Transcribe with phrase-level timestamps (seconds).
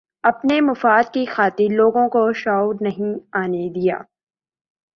[0.23, 3.19] اپنے مفاد کی خاطرلوگوں کو شعور نہیں
[3.31, 3.97] آنے دیا